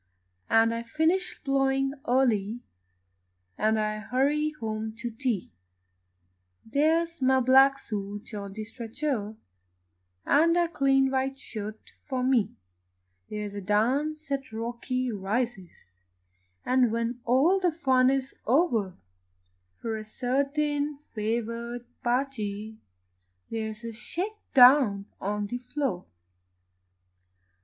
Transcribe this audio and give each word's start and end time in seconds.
And 0.49 0.73
I 0.73 0.81
finish 0.81 1.39
ploughing 1.43 1.93
early, 2.07 2.61
And 3.55 3.79
I 3.79 3.99
hurry 3.99 4.49
home 4.53 4.95
to 4.95 5.11
tea 5.11 5.51
There's 6.65 7.21
my 7.21 7.39
black 7.39 7.77
suit 7.77 8.33
on 8.33 8.53
the 8.53 8.63
stretcher, 8.63 9.35
And 10.25 10.57
a 10.57 10.69
clean 10.69 11.11
white 11.11 11.37
shirt 11.37 11.91
for 11.99 12.23
me; 12.23 12.55
There's 13.29 13.53
a 13.53 13.61
dance 13.61 14.31
at 14.31 14.51
Rocky 14.51 15.11
Rises, 15.11 16.01
And, 16.65 16.91
when 16.91 17.19
all 17.23 17.59
the 17.59 17.71
fun 17.71 18.09
is 18.09 18.33
o'er, 18.47 18.97
For 19.79 19.97
a 19.97 20.03
certain 20.03 20.97
favoured 21.13 21.85
party 22.01 22.79
There's 23.51 23.83
a 23.83 23.93
shake 23.93 24.39
down 24.55 25.05
on 25.21 25.45
the 25.45 25.59
floor. 25.59 26.05